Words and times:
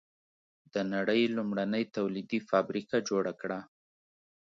د 0.73 0.75
نړۍ 0.93 1.21
لومړنۍ 1.35 1.83
تولیدي 1.97 2.39
فابریکه 2.49 2.97
جوړه 3.09 3.33
کړه. 3.41 3.59